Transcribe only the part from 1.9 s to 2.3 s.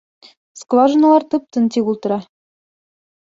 ултыра.